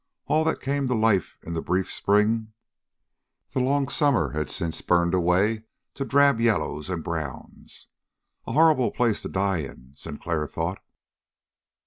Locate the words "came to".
0.61-0.95